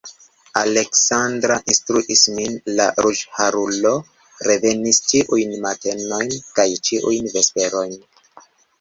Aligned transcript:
Aleksandra 0.59 1.57
instruis 1.73 2.23
min, 2.39 2.57
la 2.79 2.89
ruĝharulo 3.07 3.93
revenis 4.51 5.03
ĉiujn 5.13 5.57
matenojn 5.69 6.37
kaj 6.61 6.69
ĉiujn 6.91 7.35
vesperojn. 7.39 7.99